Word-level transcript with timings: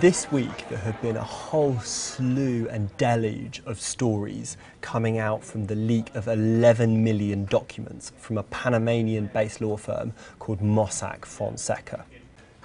This 0.00 0.30
week, 0.30 0.68
there 0.68 0.78
have 0.78 1.00
been 1.02 1.16
a 1.16 1.24
whole 1.24 1.80
slew 1.80 2.68
and 2.68 2.96
deluge 2.98 3.62
of 3.66 3.80
stories 3.80 4.56
coming 4.80 5.18
out 5.18 5.42
from 5.42 5.66
the 5.66 5.74
leak 5.74 6.14
of 6.14 6.28
11 6.28 7.02
million 7.02 7.46
documents 7.46 8.12
from 8.16 8.38
a 8.38 8.44
Panamanian 8.44 9.28
based 9.32 9.60
law 9.60 9.76
firm 9.76 10.12
called 10.38 10.60
Mossack 10.60 11.24
Fonseca. 11.24 12.04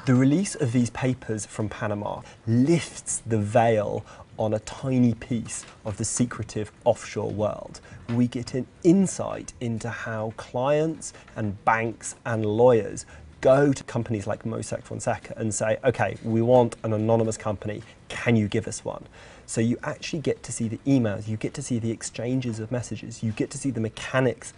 The 0.06 0.16
release 0.16 0.54
of 0.56 0.74
these 0.74 0.90
papers 0.90 1.46
from 1.46 1.70
Panama 1.70 2.24
lifts 2.46 3.22
the 3.26 3.38
veil 3.38 4.04
on 4.38 4.54
a 4.54 4.60
tiny 4.60 5.14
piece 5.14 5.66
of 5.86 5.96
the 5.96 6.04
secretive 6.04 6.74
offshore 6.84 7.32
world. 7.32 7.80
We 8.10 8.28
get 8.28 8.54
an 8.54 8.68
insight 8.84 9.54
into 9.62 9.88
how 9.90 10.34
clients 10.36 11.14
and 11.38 11.64
banks 11.64 12.18
and 12.26 12.46
lawyers 12.46 13.06
go 13.40 13.72
to 13.72 13.82
companies 13.86 14.28
like 14.28 14.44
Mossack 14.44 14.84
Fonseca 14.84 15.36
and 15.38 15.54
say, 15.54 15.78
okay, 15.86 16.18
we 16.26 16.42
want 16.42 16.76
an 16.84 16.92
anonymous 16.92 17.38
company, 17.38 17.82
can 18.10 18.36
you 18.36 18.50
give 18.50 18.68
us 18.68 18.84
one? 18.84 19.06
So 19.46 19.62
you 19.62 19.78
actually 19.84 20.20
get 20.20 20.44
to 20.44 20.52
see 20.52 20.68
the 20.68 20.80
emails, 20.86 21.30
you 21.30 21.38
get 21.38 21.54
to 21.54 21.62
see 21.62 21.80
the 21.80 21.92
exchanges 21.92 22.60
of 22.60 22.74
messages, 22.74 23.24
you 23.24 23.32
get 23.32 23.50
to 23.52 23.58
see 23.58 23.70
the 23.70 23.80
mechanics 23.80 24.54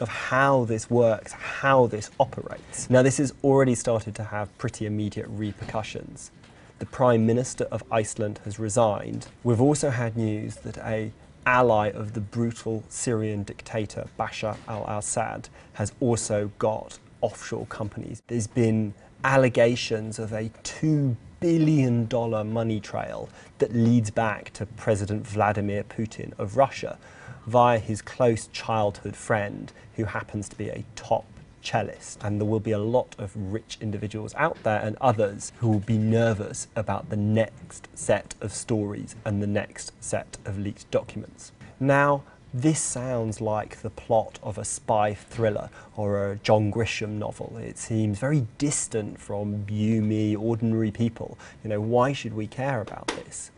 of 0.00 0.08
how 0.08 0.64
this 0.64 0.90
works, 0.90 1.32
how 1.32 1.86
this 1.86 2.10
operates. 2.18 2.90
Now 2.90 3.02
this 3.02 3.18
has 3.18 3.32
already 3.44 3.74
started 3.74 4.14
to 4.16 4.24
have 4.24 4.56
pretty 4.58 4.86
immediate 4.86 5.26
repercussions. 5.28 6.30
The 6.78 6.86
Prime 6.86 7.26
Minister 7.26 7.64
of 7.70 7.84
Iceland 7.92 8.40
has 8.44 8.58
resigned. 8.58 9.28
We've 9.44 9.60
also 9.60 9.90
had 9.90 10.16
news 10.16 10.56
that 10.56 10.78
a 10.78 11.12
ally 11.46 11.90
of 11.90 12.14
the 12.14 12.20
brutal 12.20 12.82
Syrian 12.88 13.42
dictator 13.42 14.06
Bashar 14.18 14.56
al-Assad 14.66 15.48
has 15.74 15.92
also 16.00 16.50
got 16.58 16.98
offshore 17.20 17.66
companies. 17.66 18.22
There's 18.26 18.46
been 18.46 18.94
allegations 19.24 20.18
of 20.18 20.32
a 20.32 20.50
$2 20.64 21.16
billion 21.40 22.08
money 22.52 22.80
trail 22.80 23.28
that 23.58 23.74
leads 23.74 24.10
back 24.10 24.50
to 24.54 24.66
President 24.66 25.26
Vladimir 25.26 25.84
Putin 25.84 26.32
of 26.38 26.56
Russia 26.56 26.98
via 27.46 27.78
his 27.78 28.02
close 28.02 28.48
childhood 28.48 29.16
friend 29.16 29.72
who 29.96 30.04
happens 30.04 30.48
to 30.48 30.56
be 30.56 30.68
a 30.68 30.84
top 30.96 31.24
cellist. 31.62 32.18
And 32.22 32.40
there 32.40 32.48
will 32.48 32.60
be 32.60 32.72
a 32.72 32.78
lot 32.78 33.14
of 33.18 33.32
rich 33.34 33.78
individuals 33.80 34.34
out 34.36 34.62
there 34.62 34.80
and 34.80 34.96
others 35.00 35.52
who 35.58 35.68
will 35.68 35.80
be 35.80 35.98
nervous 35.98 36.68
about 36.74 37.10
the 37.10 37.16
next 37.16 37.88
set 37.94 38.34
of 38.40 38.52
stories 38.52 39.14
and 39.24 39.42
the 39.42 39.46
next 39.46 39.92
set 40.02 40.38
of 40.44 40.58
leaked 40.58 40.90
documents. 40.90 41.52
Now, 41.78 42.22
this 42.52 42.80
sounds 42.80 43.40
like 43.40 43.80
the 43.80 43.90
plot 43.90 44.40
of 44.42 44.58
a 44.58 44.64
spy 44.64 45.14
thriller 45.14 45.70
or 45.96 46.30
a 46.32 46.36
John 46.36 46.72
Grisham 46.72 47.10
novel. 47.10 47.56
It 47.58 47.78
seems 47.78 48.18
very 48.18 48.46
distant 48.58 49.20
from 49.20 49.66
you, 49.68 50.02
me, 50.02 50.34
ordinary 50.34 50.90
people. 50.90 51.38
You 51.62 51.70
know, 51.70 51.80
why 51.80 52.12
should 52.12 52.34
we 52.34 52.48
care 52.48 52.80
about 52.80 53.06
this? 53.08 53.52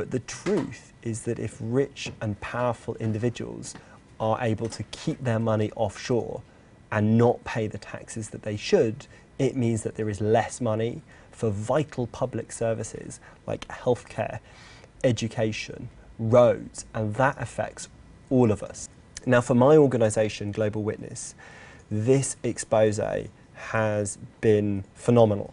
But 0.00 0.12
the 0.12 0.20
truth 0.20 0.94
is 1.02 1.24
that 1.24 1.38
if 1.38 1.58
rich 1.60 2.10
and 2.22 2.40
powerful 2.40 2.94
individuals 2.94 3.74
are 4.18 4.38
able 4.40 4.70
to 4.70 4.82
keep 4.84 5.22
their 5.22 5.38
money 5.38 5.70
offshore 5.76 6.40
and 6.90 7.18
not 7.18 7.44
pay 7.44 7.66
the 7.66 7.76
taxes 7.76 8.30
that 8.30 8.40
they 8.42 8.56
should, 8.56 9.06
it 9.38 9.56
means 9.56 9.82
that 9.82 9.96
there 9.96 10.08
is 10.08 10.22
less 10.22 10.58
money 10.58 11.02
for 11.30 11.50
vital 11.50 12.06
public 12.06 12.50
services 12.50 13.20
like 13.46 13.68
healthcare, 13.68 14.40
education, 15.04 15.90
roads, 16.18 16.86
and 16.94 17.16
that 17.16 17.36
affects 17.38 17.90
all 18.30 18.50
of 18.50 18.62
us. 18.62 18.88
Now, 19.26 19.42
for 19.42 19.54
my 19.54 19.76
organisation, 19.76 20.50
Global 20.50 20.82
Witness, 20.82 21.34
this 21.90 22.36
expose 22.42 22.98
has 23.52 24.16
been 24.40 24.84
phenomenal. 24.94 25.52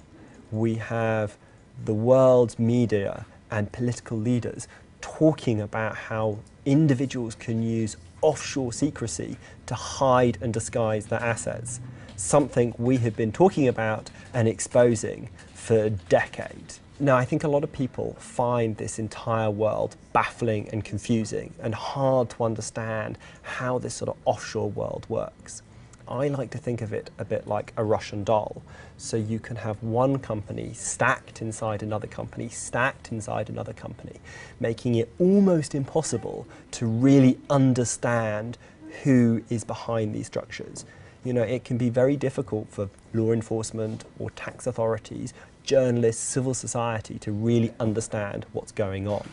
We 0.54 0.76
have 0.76 1.36
the 1.84 1.94
world's 1.94 2.58
media 2.58 3.26
and 3.52 3.72
political 3.72 4.18
leaders 4.18 4.68
talking 5.02 5.62
about 5.62 5.96
how 5.96 6.40
individuals 6.66 7.36
can 7.36 7.64
use 7.64 7.98
offshore 8.22 8.74
secrecy 8.74 9.38
to 9.66 9.76
hide 9.76 10.38
and 10.42 10.54
disguise 10.54 11.08
their 11.08 11.22
assets, 11.22 11.80
something 12.16 12.74
we 12.78 12.98
have 12.98 13.16
been 13.16 13.32
talking 13.32 13.68
about 13.68 14.10
and 14.34 14.48
exposing 14.48 15.30
for 15.54 15.90
decades. 15.90 16.80
Now, 17.00 17.16
I 17.16 17.26
think 17.26 17.44
a 17.44 17.48
lot 17.48 17.64
of 17.64 17.72
people 17.72 18.16
find 18.18 18.76
this 18.78 18.98
entire 18.98 19.52
world 19.52 19.96
baffling 20.14 20.68
and 20.70 20.84
confusing 20.84 21.54
and 21.62 21.76
hard 21.76 22.32
to 22.32 22.44
understand 22.44 23.20
how 23.44 23.78
this 23.78 23.94
sort 23.94 24.10
of 24.10 24.18
offshore 24.26 24.72
world 24.72 25.06
works. 25.08 25.62
I 26.10 26.28
like 26.28 26.52
to 26.52 26.58
think 26.58 26.82
of 26.82 26.94
it 26.94 27.12
a 27.18 27.26
bit 27.26 27.48
like 27.48 27.74
a 27.78 27.84
Russian 27.84 28.24
doll. 28.24 28.62
So 28.98 29.18
you 29.18 29.40
can 29.40 29.58
have 29.58 29.82
one 29.84 30.20
company 30.20 30.74
stacked 30.74 31.42
inside 31.42 31.84
another 31.84 32.08
company, 32.08 32.50
stacked 32.50 33.12
inside 33.12 33.50
another 33.50 33.74
company, 33.74 34.18
making 34.60 34.96
it 34.96 35.12
almost 35.20 35.76
impossible 35.76 36.48
to 36.72 36.86
really 36.86 37.38
understand 37.50 38.58
who 39.04 39.44
is 39.50 39.64
behind 39.64 40.16
these 40.16 40.28
structures. 40.28 40.86
You 41.24 41.34
know, 41.34 41.44
it 41.44 41.64
can 41.64 41.78
be 41.78 41.90
very 41.90 42.16
difficult 42.16 42.70
for 42.70 42.90
law 43.14 43.32
enforcement 43.32 44.06
or 44.18 44.30
tax 44.32 44.66
authorities 44.66 45.34
journalists, 45.64 46.24
civil 46.24 46.54
society 46.54 47.20
to 47.20 47.32
really 47.32 47.74
understand 47.80 48.46
what's 48.54 48.72
going 48.72 49.08
on. 49.08 49.28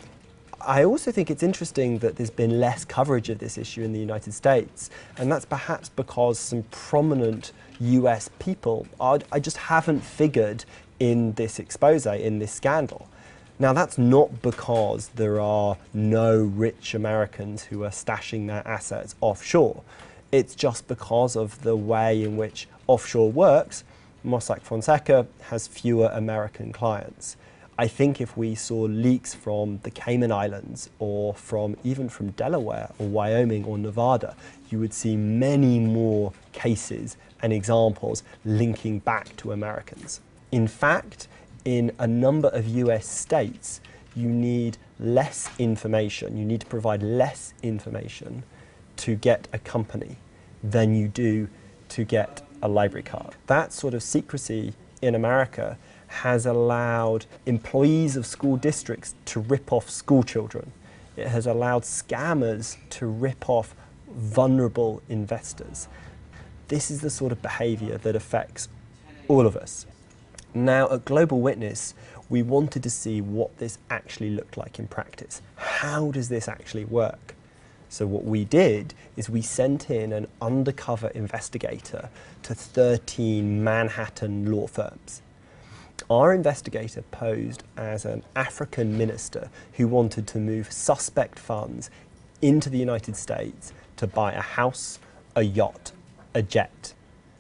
I 0.66 0.84
also 0.84 1.12
think 1.12 1.30
it's 1.30 1.42
interesting 1.42 1.98
that 1.98 2.16
there's 2.16 2.30
been 2.30 2.60
less 2.60 2.84
coverage 2.84 3.28
of 3.28 3.38
this 3.38 3.58
issue 3.58 3.82
in 3.82 3.92
the 3.92 3.98
United 3.98 4.32
States, 4.32 4.90
and 5.18 5.30
that's 5.30 5.44
perhaps 5.44 5.88
because 5.88 6.38
some 6.38 6.62
prominent 6.70 7.52
US 7.80 8.30
people 8.38 8.86
are, 8.98 9.20
I 9.30 9.40
just 9.40 9.56
haven't 9.56 10.00
figured 10.00 10.64
in 10.98 11.32
this 11.32 11.58
expose, 11.58 12.06
in 12.06 12.38
this 12.38 12.52
scandal. 12.52 13.08
Now, 13.58 13.72
that's 13.72 13.98
not 13.98 14.42
because 14.42 15.08
there 15.08 15.40
are 15.40 15.76
no 15.92 16.38
rich 16.38 16.94
Americans 16.94 17.64
who 17.64 17.84
are 17.84 17.90
stashing 17.90 18.46
their 18.46 18.66
assets 18.66 19.14
offshore. 19.20 19.82
It's 20.32 20.54
just 20.54 20.88
because 20.88 21.36
of 21.36 21.62
the 21.62 21.76
way 21.76 22.22
in 22.22 22.36
which 22.36 22.66
offshore 22.88 23.30
works 23.30 23.84
Mossack 24.24 24.62
Fonseca 24.62 25.26
has 25.42 25.66
fewer 25.66 26.10
American 26.12 26.72
clients. 26.72 27.36
I 27.76 27.88
think 27.88 28.20
if 28.20 28.36
we 28.36 28.54
saw 28.54 28.82
leaks 28.82 29.34
from 29.34 29.80
the 29.82 29.90
Cayman 29.90 30.30
Islands 30.30 30.90
or 31.00 31.34
from 31.34 31.76
even 31.82 32.08
from 32.08 32.30
Delaware 32.30 32.92
or 33.00 33.08
Wyoming 33.08 33.64
or 33.64 33.78
Nevada, 33.78 34.36
you 34.70 34.78
would 34.78 34.94
see 34.94 35.16
many 35.16 35.80
more 35.80 36.32
cases 36.52 37.16
and 37.42 37.52
examples 37.52 38.22
linking 38.44 39.00
back 39.00 39.36
to 39.38 39.50
Americans. 39.50 40.20
In 40.52 40.68
fact, 40.68 41.26
in 41.64 41.90
a 41.98 42.06
number 42.06 42.48
of 42.48 42.68
US 42.68 43.08
states, 43.08 43.80
you 44.14 44.28
need 44.28 44.78
less 45.00 45.50
information, 45.58 46.36
you 46.36 46.44
need 46.44 46.60
to 46.60 46.66
provide 46.66 47.02
less 47.02 47.54
information 47.62 48.44
to 48.98 49.16
get 49.16 49.48
a 49.52 49.58
company 49.58 50.16
than 50.62 50.94
you 50.94 51.08
do 51.08 51.48
to 51.88 52.04
get 52.04 52.42
a 52.62 52.68
library 52.68 53.02
card. 53.02 53.34
That 53.48 53.72
sort 53.72 53.94
of 53.94 54.02
secrecy 54.04 54.74
in 55.02 55.16
America 55.16 55.76
has 56.06 56.46
allowed 56.46 57.26
employees 57.46 58.16
of 58.16 58.26
school 58.26 58.56
districts 58.56 59.14
to 59.26 59.40
rip 59.40 59.72
off 59.72 59.90
school 59.90 60.22
children. 60.22 60.72
It 61.16 61.28
has 61.28 61.46
allowed 61.46 61.82
scammers 61.82 62.76
to 62.90 63.06
rip 63.06 63.48
off 63.48 63.74
vulnerable 64.08 65.02
investors. 65.08 65.88
This 66.68 66.90
is 66.90 67.00
the 67.00 67.10
sort 67.10 67.32
of 67.32 67.42
behaviour 67.42 67.98
that 67.98 68.16
affects 68.16 68.68
all 69.28 69.46
of 69.46 69.56
us. 69.56 69.86
Now, 70.54 70.90
at 70.90 71.04
Global 71.04 71.40
Witness, 71.40 71.94
we 72.28 72.42
wanted 72.42 72.82
to 72.84 72.90
see 72.90 73.20
what 73.20 73.58
this 73.58 73.78
actually 73.90 74.30
looked 74.30 74.56
like 74.56 74.78
in 74.78 74.86
practice. 74.86 75.42
How 75.56 76.10
does 76.10 76.28
this 76.28 76.48
actually 76.48 76.84
work? 76.84 77.34
So 77.88 78.06
what 78.06 78.24
we 78.24 78.44
did 78.44 78.94
is 79.16 79.30
we 79.30 79.42
sent 79.42 79.90
in 79.90 80.12
an 80.12 80.26
undercover 80.40 81.08
investigator 81.08 82.08
to 82.42 82.54
13 82.54 83.62
Manhattan 83.62 84.50
law 84.50 84.66
firms. 84.66 85.22
Our 86.10 86.34
investigator 86.34 87.02
posed 87.10 87.62
as 87.76 88.04
an 88.04 88.24
African 88.36 88.98
minister 88.98 89.48
who 89.74 89.88
wanted 89.88 90.26
to 90.28 90.38
move 90.38 90.70
suspect 90.70 91.38
funds 91.38 91.88
into 92.42 92.68
the 92.68 92.78
United 92.78 93.16
States 93.16 93.72
to 93.96 94.06
buy 94.06 94.32
a 94.32 94.40
house, 94.40 94.98
a 95.34 95.42
yacht, 95.42 95.92
a 96.34 96.42
jet. 96.42 96.94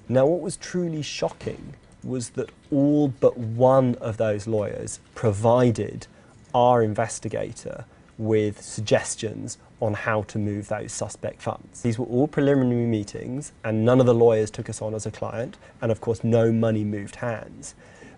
Now 0.08 0.26
what 0.26 0.40
was 0.40 0.56
truly 0.56 1.02
shocking 1.02 1.74
was 2.02 2.30
that 2.30 2.50
all 2.70 3.08
but 3.08 3.36
one 3.36 3.96
of 3.96 4.16
those 4.16 4.46
lawyers 4.46 5.00
provided 5.14 6.06
our 6.54 6.82
investigator 6.82 7.84
with 8.16 8.62
suggestions 8.62 9.58
on 9.80 9.94
how 9.94 10.22
to 10.22 10.38
move 10.38 10.68
those 10.68 10.92
suspect 10.92 11.42
funds. 11.42 11.82
These 11.82 11.98
were 11.98 12.06
all 12.06 12.28
preliminary 12.28 12.86
meetings 12.86 13.52
and 13.64 13.84
none 13.84 14.00
of 14.00 14.06
the 14.06 14.14
lawyers 14.14 14.50
took 14.50 14.70
us 14.70 14.80
on 14.80 14.94
as 14.94 15.04
a 15.04 15.10
client 15.10 15.56
and 15.82 15.90
of 15.90 16.00
course 16.00 16.22
no 16.22 16.52
money 16.52 16.84
moved 16.84 17.16
hands. 17.16 17.74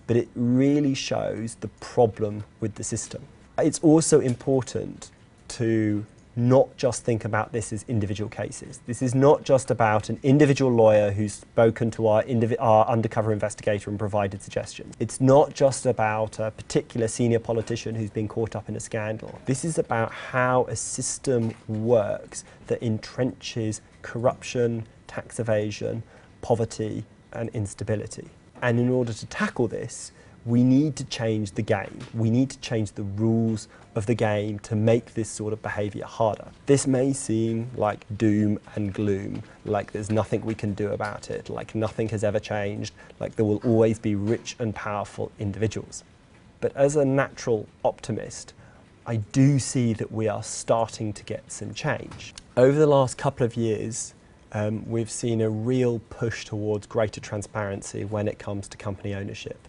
But 0.06 0.16
it 0.16 0.28
really 0.34 0.94
shows 0.94 1.56
the 1.56 1.68
problem 1.80 2.44
with 2.60 2.74
the 2.74 2.84
system. 2.84 3.22
It's 3.58 3.78
also 3.80 4.20
important 4.20 5.10
to 5.48 6.04
not 6.36 6.76
just 6.76 7.02
think 7.02 7.24
about 7.24 7.52
this 7.52 7.72
as 7.72 7.84
individual 7.88 8.28
cases. 8.28 8.80
This 8.86 9.00
is 9.00 9.14
not 9.14 9.42
just 9.42 9.70
about 9.70 10.10
an 10.10 10.20
individual 10.22 10.70
lawyer 10.70 11.10
who's 11.10 11.32
spoken 11.32 11.90
to 11.92 12.06
our, 12.08 12.24
our, 12.58 12.86
undercover 12.86 13.32
investigator 13.32 13.88
and 13.88 13.98
provided 13.98 14.42
suggestions. 14.42 14.94
It's 15.00 15.18
not 15.18 15.54
just 15.54 15.86
about 15.86 16.38
a 16.38 16.50
particular 16.50 17.08
senior 17.08 17.38
politician 17.38 17.94
who's 17.94 18.10
been 18.10 18.28
caught 18.28 18.54
up 18.54 18.68
in 18.68 18.76
a 18.76 18.80
scandal. 18.80 19.40
This 19.46 19.64
is 19.64 19.78
about 19.78 20.12
how 20.12 20.66
a 20.66 20.76
system 20.76 21.54
works 21.68 22.44
that 22.66 22.82
entrenches 22.82 23.80
corruption, 24.02 24.86
tax 25.06 25.40
evasion, 25.40 26.02
poverty, 26.42 27.04
and 27.32 27.48
instability. 27.50 28.28
And 28.62 28.80
in 28.80 28.88
order 28.88 29.12
to 29.12 29.26
tackle 29.26 29.68
this, 29.68 30.12
we 30.44 30.62
need 30.62 30.94
to 30.96 31.04
change 31.04 31.52
the 31.52 31.62
game. 31.62 31.98
We 32.14 32.30
need 32.30 32.50
to 32.50 32.60
change 32.60 32.92
the 32.92 33.02
rules 33.02 33.66
of 33.96 34.06
the 34.06 34.14
game 34.14 34.60
to 34.60 34.76
make 34.76 35.14
this 35.14 35.28
sort 35.28 35.52
of 35.52 35.60
behaviour 35.60 36.04
harder. 36.04 36.46
This 36.66 36.86
may 36.86 37.12
seem 37.12 37.70
like 37.74 38.04
doom 38.16 38.60
and 38.76 38.94
gloom, 38.94 39.42
like 39.64 39.90
there's 39.90 40.10
nothing 40.10 40.44
we 40.44 40.54
can 40.54 40.74
do 40.74 40.92
about 40.92 41.30
it, 41.30 41.50
like 41.50 41.74
nothing 41.74 42.08
has 42.10 42.22
ever 42.22 42.38
changed, 42.38 42.94
like 43.18 43.34
there 43.34 43.44
will 43.44 43.60
always 43.64 43.98
be 43.98 44.14
rich 44.14 44.54
and 44.60 44.74
powerful 44.74 45.32
individuals. 45.40 46.04
But 46.60 46.76
as 46.76 46.94
a 46.94 47.04
natural 47.04 47.66
optimist, 47.84 48.52
I 49.04 49.16
do 49.16 49.58
see 49.58 49.94
that 49.94 50.12
we 50.12 50.28
are 50.28 50.42
starting 50.42 51.12
to 51.12 51.24
get 51.24 51.50
some 51.50 51.74
change. 51.74 52.34
Over 52.56 52.78
the 52.78 52.86
last 52.86 53.18
couple 53.18 53.44
of 53.44 53.56
years, 53.56 54.14
um, 54.56 54.88
we've 54.88 55.10
seen 55.10 55.42
a 55.42 55.50
real 55.50 55.98
push 56.08 56.46
towards 56.46 56.86
greater 56.86 57.20
transparency 57.20 58.06
when 58.06 58.26
it 58.26 58.38
comes 58.38 58.66
to 58.68 58.78
company 58.78 59.14
ownership. 59.14 59.68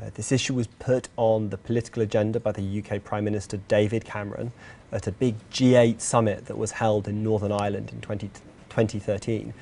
Uh, 0.00 0.08
this 0.14 0.32
issue 0.32 0.54
was 0.54 0.66
put 0.66 1.10
on 1.18 1.50
the 1.50 1.58
political 1.58 2.02
agenda 2.02 2.40
by 2.40 2.50
the 2.50 2.82
UK 2.82 3.04
Prime 3.04 3.24
Minister 3.24 3.58
David 3.68 4.06
Cameron 4.06 4.50
at 4.92 5.06
a 5.06 5.12
big 5.12 5.34
G8 5.50 6.00
summit 6.00 6.46
that 6.46 6.56
was 6.56 6.72
held 6.72 7.06
in 7.06 7.22
Northern 7.22 7.52
Ireland 7.52 7.90
in 7.92 8.00
20, 8.00 8.28
2013. 8.70 9.52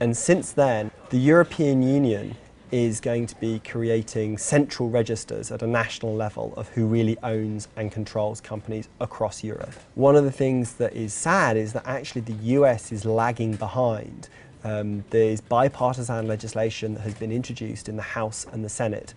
And 0.00 0.16
since 0.16 0.52
then, 0.52 0.90
the 1.10 1.18
European 1.18 1.82
Union 1.82 2.34
is 2.70 3.00
going 3.00 3.26
to 3.26 3.34
be 3.40 3.60
creating 3.60 4.38
central 4.38 4.90
registers 4.90 5.50
at 5.50 5.62
a 5.62 5.66
national 5.66 6.14
level 6.14 6.54
of 6.56 6.68
who 6.70 6.86
really 6.86 7.16
owns 7.22 7.68
and 7.76 7.90
controls 7.90 8.40
companies 8.40 8.88
across 9.00 9.42
Europe. 9.42 9.72
One 9.94 10.16
of 10.16 10.24
the 10.24 10.32
things 10.32 10.74
that 10.74 10.94
is 10.94 11.12
sad 11.12 11.56
is 11.56 11.72
that 11.72 11.86
actually 11.86 12.22
the 12.22 12.36
US 12.56 12.92
is 12.92 13.04
lagging 13.04 13.56
behind. 13.56 14.28
Um, 14.64 15.04
there's 15.10 15.40
bipartisan 15.40 16.26
legislation 16.26 16.94
that 16.94 17.00
has 17.00 17.14
been 17.14 17.32
introduced 17.32 17.88
in 17.88 17.96
the 17.96 18.02
House 18.02 18.46
and 18.52 18.64
the 18.64 18.68
Senate 18.68 19.14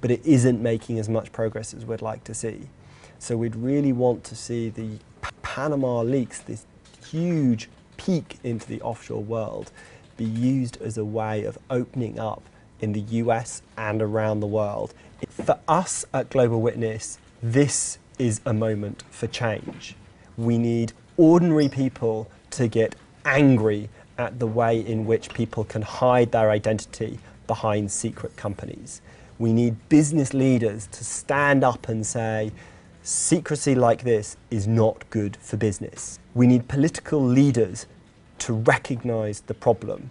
but 0.00 0.10
it 0.10 0.24
isn't 0.24 0.60
making 0.62 0.98
as 0.98 1.08
much 1.08 1.32
progress 1.32 1.74
as 1.74 1.84
we'd 1.84 2.02
like 2.02 2.24
to 2.24 2.34
see. 2.34 2.68
So 3.18 3.36
we'd 3.36 3.56
really 3.56 3.92
want 3.92 4.24
to 4.24 4.36
see 4.36 4.68
the 4.68 4.98
Panama 5.42 6.02
leaks, 6.02 6.40
this 6.40 6.64
huge 7.06 7.68
peek 7.96 8.38
into 8.44 8.66
the 8.68 8.80
offshore 8.82 9.22
world, 9.22 9.72
be 10.16 10.24
used 10.24 10.80
as 10.80 10.98
a 10.98 11.04
way 11.04 11.44
of 11.44 11.58
opening 11.70 12.18
up 12.18 12.42
in 12.80 12.92
the 12.92 13.00
US 13.00 13.62
and 13.76 14.00
around 14.02 14.40
the 14.40 14.46
world. 14.46 14.94
For 15.28 15.58
us 15.66 16.04
at 16.12 16.30
Global 16.30 16.60
Witness, 16.60 17.18
this 17.42 17.98
is 18.18 18.40
a 18.44 18.52
moment 18.52 19.04
for 19.10 19.26
change. 19.26 19.94
We 20.36 20.58
need 20.58 20.92
ordinary 21.16 21.68
people 21.68 22.30
to 22.50 22.68
get 22.68 22.94
angry 23.24 23.88
at 24.16 24.38
the 24.38 24.46
way 24.46 24.80
in 24.80 25.06
which 25.06 25.32
people 25.34 25.64
can 25.64 25.82
hide 25.82 26.32
their 26.32 26.50
identity 26.50 27.18
behind 27.46 27.90
secret 27.90 28.36
companies. 28.36 29.00
We 29.38 29.52
need 29.52 29.76
business 29.88 30.34
leaders 30.34 30.88
to 30.88 31.04
stand 31.04 31.62
up 31.62 31.88
and 31.88 32.04
say, 32.06 32.52
secrecy 33.02 33.74
like 33.74 34.02
this 34.02 34.36
is 34.50 34.66
not 34.66 35.08
good 35.10 35.36
for 35.36 35.56
business. 35.56 36.18
We 36.34 36.46
need 36.46 36.68
political 36.68 37.24
leaders 37.24 37.86
to 38.38 38.52
recognise 38.52 39.40
the 39.42 39.54
problem 39.54 40.10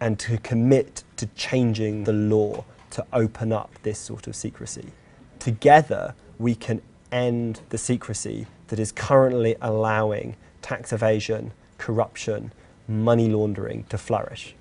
and 0.00 0.18
to 0.20 0.38
commit 0.38 1.04
to 1.16 1.26
changing 1.34 2.04
the 2.04 2.12
law 2.12 2.64
to 2.90 3.04
open 3.12 3.52
up 3.52 3.70
this 3.82 3.98
sort 3.98 4.26
of 4.26 4.36
secrecy. 4.36 4.92
Together, 5.38 6.14
we 6.38 6.54
can 6.54 6.80
end 7.12 7.60
the 7.70 7.78
secrecy 7.78 8.46
that 8.68 8.78
is 8.78 8.92
currently 8.92 9.56
allowing 9.60 10.36
tax 10.62 10.92
evasion, 10.92 11.52
corruption, 11.78 12.52
money 12.88 13.28
laundering 13.28 13.84
to 13.84 13.98
flourish. 13.98 14.54